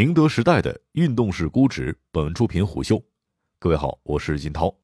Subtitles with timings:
[0.00, 1.94] 宁德时代的运动式估值。
[2.10, 3.02] 本文出品虎嗅。
[3.58, 4.74] 各位好，我是金涛。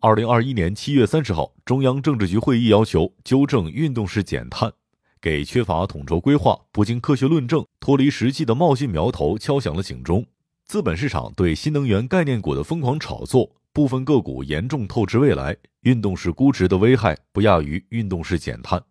[0.00, 4.72] 二零二一年七月三十号，中央政治局会议要求纠正运动式减碳，
[5.20, 10.24] 给缺乏统筹规划、不经科学论证、脱离实际的冒进苗头敲响了警钟。
[10.64, 15.54] 资本市场对新能源概念股的疯狂炒作，部分个股严重透支未来。
[15.82, 18.82] 运动式估值的危害不亚于运动式减碳。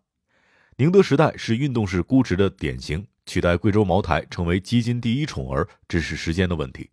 [0.76, 3.04] 宁德时代是运动式估值的典型。
[3.26, 6.88] 取代贵州茅台成为基金第一宠儿，只是时间的问题。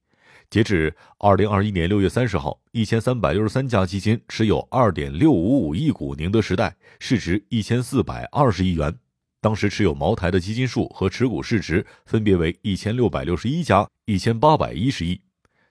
[0.50, 8.94] 截至二零二一年六月三十号，一千三百六十三家基金持有二点六五五亿股宁德时代，市值一千四百二十亿元。
[9.41, 15.20] 当时持有茅台的基金数和持股市值分别为一千六百六十一家、一千八百一十亿。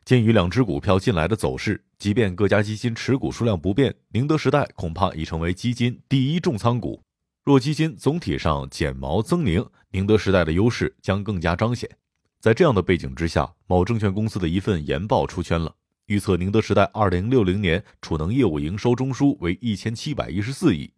[0.04, 7.00] 鉴于两只股票近来的走势，即便各家基金持股数量不变，宁德时代恐怕已成为基金第一重仓股。
[7.44, 11.90] 若基金总体上减毛增宁，宁德时代的优势将更加彰显。
[12.38, 15.74] 在这样的背景之下，某证券公司的一份研报出圈了，
[16.06, 20.92] 预测宁德时代二零六零年储能业务营收中枢为一千七百一十四亿。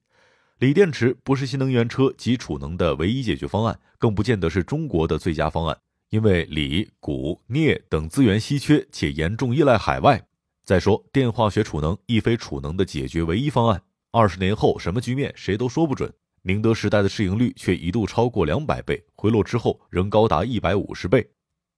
[0.59, 5.79] 锂电池不是新能源车及储能的唯一解决方案，更不见得是中国的最佳方案，
[6.11, 10.23] 因为锂、钴、镍等资源稀缺且严重依赖海外。
[10.63, 13.83] 再说，电化学储能亦非储能的解决唯一方案，
[14.13, 16.13] 二十年后什么局面，谁都说不准。
[16.47, 21.27] 宁德时代的市盈率却一度超过两百倍，回落之后仍高达一百五十倍。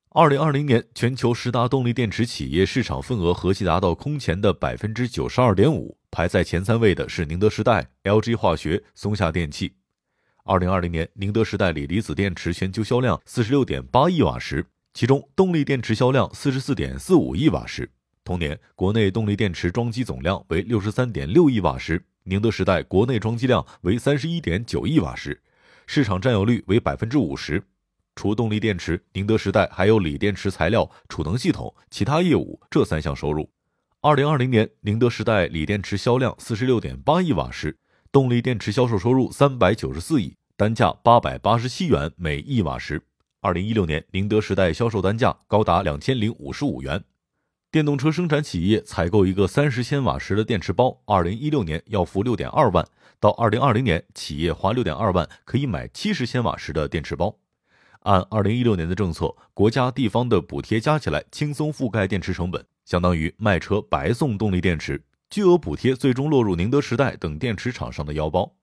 [0.09, 9.73] 二零二零年，全球十大动力电池企业市场份额合计达到空前的百分之九十二点五，排在前三位的是宁德时代、LG 化学、松下电器。
[10.43, 17.89] 二零二零年，宁德时代锂离子电池全球销量四十六点八亿瓦时，其中动力电池销量四十四点四五亿瓦时。
[18.27, 22.05] 同年，国内动力电池装机总量为六十三点六亿瓦时。
[22.25, 25.41] 宁德时代国内装机量为三十一点九亿瓦时，
[25.87, 27.63] 市场占有率为百分之五十。
[28.17, 33.49] 除动力电池，宁德时代还有锂电池材料、储能系统、其他业务这三项收入。
[34.01, 37.79] 二零二零年，宁德时代锂电池销量四十六点八亿瓦时，
[38.11, 43.01] 动力电池销售收入三百九十四亿，单价八百八十七元每亿瓦时。
[43.41, 47.01] 二零一六年，宁德时代销售单价高达两千零五十五元。
[47.73, 52.87] 电动车生产企业采购一个三十千瓦时的电池包，二零一六年要付六点二万，
[53.21, 57.37] 到二零二零年，企业花六点二万可以买七十千瓦时的电池包。
[58.03, 68.55] 按二零一六年的政策，国家地方的补贴加起来轻松覆盖电池成本，相当于卖车白送动力电池，巨额补贴最终落入宁德时代等电池厂商的腰包。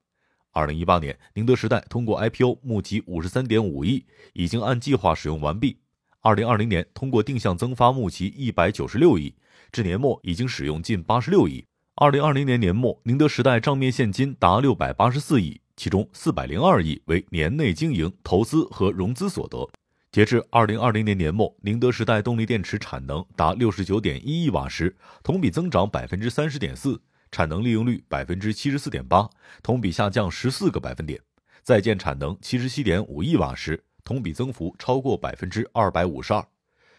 [0.54, 5.78] 二零一八年，宁德时代通过 IPO 募集五十三点五亿，已经按计划使用完毕。
[6.26, 9.36] 二零二零年，通过定向增发募集一百九十六亿，
[9.74, 11.66] 至年末已经使用近八十六亿。
[11.96, 19.70] 二零二零年年末，宁德时代账面现金达六百八十四亿，其中四百零二亿为年内经营、投资和融资所得。
[20.14, 27.02] 截至二零二零年年末，宁德时代动力电池产能达六十九点一亿瓦时，同比增长百分之三十点四，
[27.34, 29.30] 产能利用率百分之七十四点八，
[29.62, 31.20] 同比下降十四个百分点。
[31.64, 33.84] 在建产能七十七点五亿瓦时。
[34.04, 36.46] 同比增幅超过百分之二百五十二，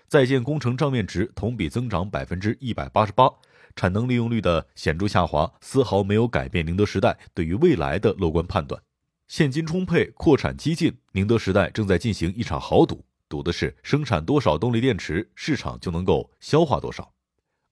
[0.09, 3.28] 在建工程账面值同比增长百分之一百八十八，
[3.76, 8.81] 产能利用率的显著下滑丝毫没有改变宁德时代对于未来的乐观判断。
[9.26, 17.10] 现金充沛，扩产激进，宁德时代正在进行一场豪赌，赌的是生产多少动力电池，市场就能够消化多少。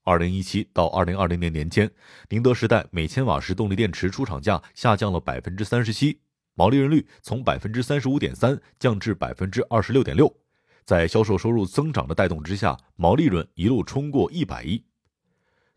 [0.03, 1.89] 二零一七到二零二零年年间，
[2.29, 6.19] 宁德时代每千瓦时动力电池出厂价下降了百分之三十七。
[6.55, 10.33] 毛利润率从百分之三十五点三降至百分之二十六点六，
[10.85, 14.83] 在销售收入增长的带动之下，毛利润一路冲过一百亿。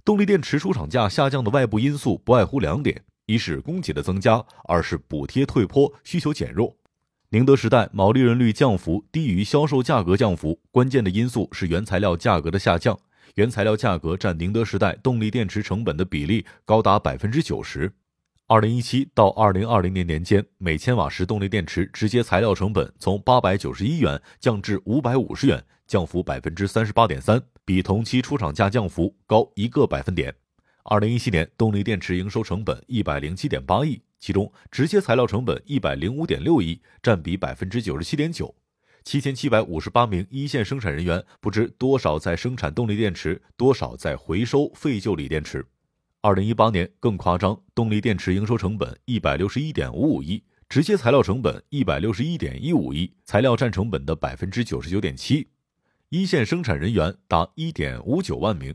[0.04, 6.76] 动力电池出厂价下降的外部因素不外乎两点：一是供给的增加，二是补贴退坡，需求减弱。
[7.30, 12.96] 宁德时代毛利润率降幅低于销售价格降幅，关键的因素是原材料价格的下降，
[13.34, 17.92] 原材料价格占宁德时代动力电池成本的比例高达百分之九十。
[18.48, 30.32] 二零一七到二零二零年年间，每千瓦时动力电池直接材料成本从八百九十一元降至五百五十元，降幅百分之三十八点三，比同期出厂价降幅高一个百分点。
[30.84, 38.54] 二零一七年，动力电池营收成本一百零七点八亿，其中直接材料成本一百零五点六亿，占比百分之九十七点九。
[39.02, 45.66] 七千七百五十八名一线生产人员，不知多少在生产动力电池，多少在回收废旧锂电池。
[46.26, 55.46] 二零一八年更夸张，动力电池营收成本一百六十一点五五亿，直接材料成本一百六十一点一五亿，材料占成本的百分之九十九点七，
[56.08, 58.74] 一线生产人员达一点五九万名。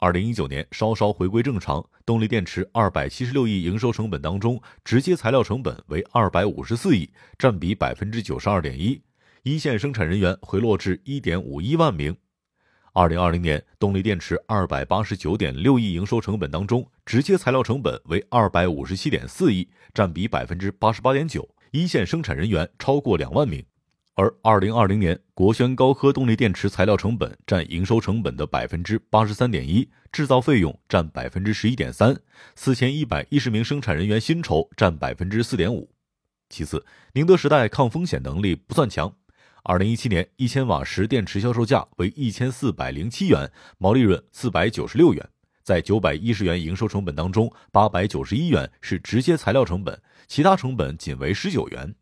[0.00, 7.08] 二零一九年稍稍回归正常，动力电池二百七十六亿营收成本当中，直接材料成本为二百五十四亿，
[7.38, 9.00] 占比百分之九十二点一，
[9.44, 12.14] 一线生产人员回落至一点五一万名。
[12.94, 21.48] 二零二零年，动力电池二百八十九点六亿营收成本当中，直接材料成本为二百五十七点四亿，占比百分之八十八点九。
[21.70, 23.64] 一线生产人员超过两万名。
[24.14, 32.14] 而二零二零年，国轩高科动力电池材料成本占营收成本的百分之八十三点一，制造费用占百分之十一点三，
[32.54, 35.90] 四千一百一十名生产人员薪酬占百分之四点五。
[36.50, 36.84] 其次，
[37.14, 39.16] 宁德时代抗风险能力不算强。
[39.64, 43.48] 二零一七年，一千瓦时电池销售价为一千四百零七元，
[43.78, 45.28] 毛利润四百九十六元。
[45.62, 51.94] 在九百一十元营收成本当中，八百九十一元是直接材料成本，其他成本仅为十九元。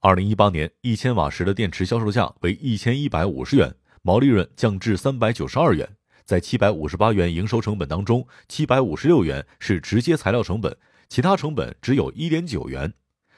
[0.00, 5.86] 二零一八年，一千瓦时的电池销售价为一千一百五十元，毛利润降至三百九十二元。
[6.24, 10.74] 在七百五十八元营收成本当中，七百五十六元是直接材料成本，
[11.10, 12.94] 其他成本只有一点九元。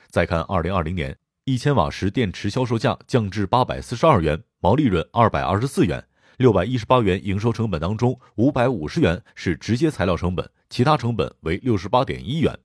[0.08, 1.17] 再看二零二零年。
[1.46, 6.04] 一千瓦时电池销售价降至八百四十二元，毛利润二百二十四元，
[6.37, 12.56] 六百一十八元营收成本当中，五百五十元是直接材料成本，其他成本为六十八点一元。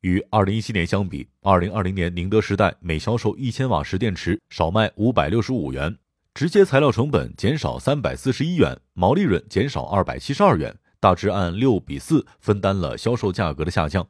[0.00, 5.96] 与二零一七年相比，二零二零年宁德时代每销售一千瓦时电池少卖五百六十五元，
[6.34, 14.06] 直接材料成本减少三百四十一元，毛利润减少二百七十二元，大致按六比四分担了销售价格的下降。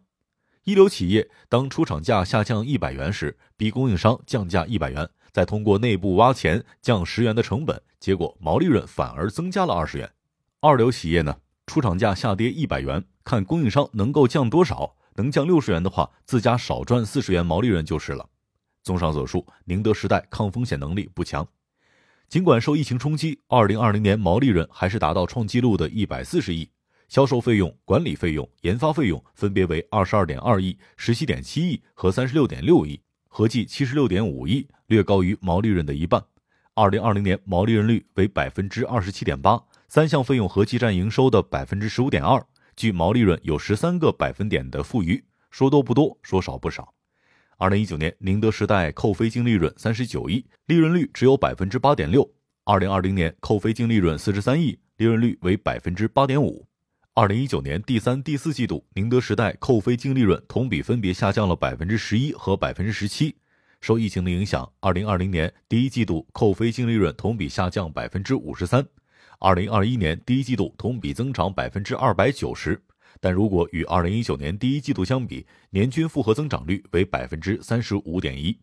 [0.64, 10.10] 一流企业当出厂价下降一百元时，逼供应商降价一百元，再通过内部挖钱降十元的成本，结果毛利润反而增加了二十元。
[10.60, 18.26] 二流企业呢，出厂价下跌一百元，看供应商能够降多少，能降六十元的话，自家少赚四十元毛利润就是了。
[18.82, 21.46] 综上所述，宁德时代抗风险能力不强，
[22.30, 26.70] 尽管受疫情冲击，二零二零年毛利润还是达到创纪录的一百四十亿。
[27.08, 36.22] 销售费用、管理费用、研发费用分别为二十二点二亿、十七点七亿和三十六点六亿，合计七十六点五亿，略高于毛利润的一半。
[36.74, 45.22] 二零二零年毛利润率为百分之二十七点八，三项费用合计占营收的百分之十五点二，距毛利润有十三个百分点的富余。
[45.50, 46.92] 说多不多，说少不少。
[47.56, 52.28] 二零一九年，宁德时代扣非净利润三十九亿，利润率只有百分之八点六。
[52.64, 56.66] 二零二零年扣非净利润四十三亿，利润率为百分之八点五。
[57.16, 63.36] 二零一九年第三、第四季度，宁德时代扣非净利润同比分别下降了百分之十一和百分之十七。
[63.80, 68.84] 受疫情的影响，二零二零年第一季度扣非净利润同比下降百分之五十三，
[69.38, 72.82] 二零二一年第一季度同比增长百分之二百九十。
[73.20, 78.58] 但如果与二零一九年第一季度相比，年均复合增长率为百分之三十五点一。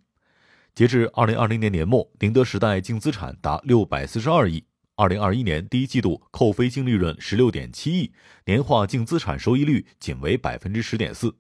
[0.76, 4.62] 截至二零二零年年末，宁德时代净资产达六百四十二亿。
[5.02, 8.12] 二零二一年第一季度扣非净利润十六点七亿，
[8.46, 11.36] 年化净资产收益率仅为百分之十点四。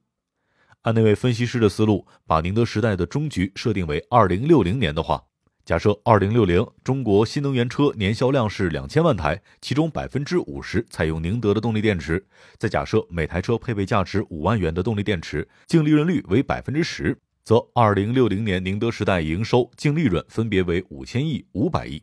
[0.81, 5.24] 按那位分析师的思路，把宁德时代的终局设定为二零六零年的话，
[5.63, 12.25] 假设二零六零中国新能源车年销量是两千万台，其中百分之五十采用宁德的动力电池，
[12.58, 22.02] 再假设每台车配备价值五万元的动力电池，净利润率为百分之十，则二零六零年宁德时代营收、净利润分别为五千亿、五百亿。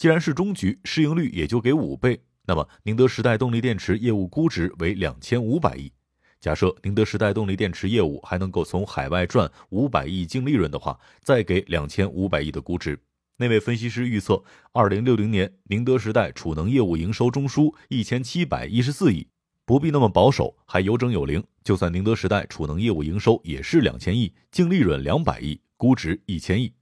[0.00, 5.92] 既然是终局，市盈率也就给五倍，那么宁德时代动力电池业务估值为两千五百亿。
[6.40, 12.98] 假设宁德时代动力电池业务还能够从海外赚五百亿净利润的话，再给两千五百亿的估值。
[13.36, 14.42] 那位分析师预测，
[14.72, 19.28] 二零六零年宁德时代储能业务营收中枢一千七百一十四亿，
[19.66, 21.44] 不必那么保守，还有整有零。
[21.62, 26.72] 就算宁德时代储能业务营收也是两千亿，净利润两百亿，估值一千亿。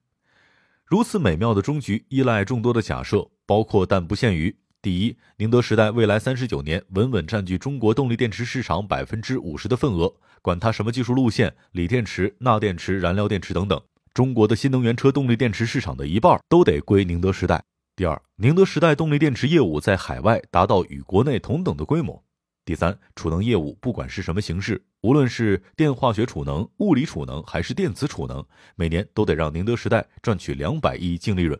[0.88, 13.78] 如此美妙的终局，依赖众多的假设，包括但不限于：第一，宁德时代未来三十九年稳稳占据中国动力电池市场百分之五十的份额，管它什么技术路线，锂电池、钠电池、燃料电池等等，
[14.14, 17.62] 中国的新能源车动力电池市场的一半都得归宁德时代。
[17.94, 22.24] 第二，宁德时代动力电池业务在海外达到与国内同等的规模。
[22.68, 28.44] 第三，储能业务不管是什么形式，无论是电化学储能、物理储能还是电子储能，
[28.76, 31.58] 每年都得让宁德时代赚取两百亿净利润。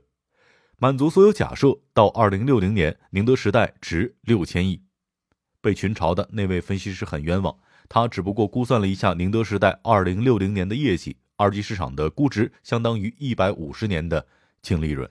[0.77, 4.83] 满足所有假设，到二零六零年，宁德时代值六千亿。
[5.63, 7.57] 被群嘲的那位分析师很冤枉，
[7.89, 14.27] 他只不过估算了一下宁德时代二零六零年的业绩，二级市场的估值相当于一百五十年的
[14.61, 15.11] 净利润。